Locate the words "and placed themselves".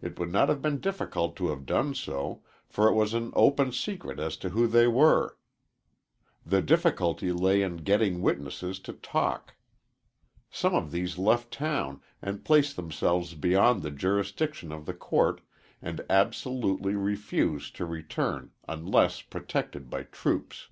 12.22-13.34